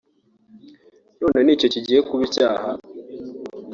[1.19, 2.69] none ni cyo kigiye kuba icyaha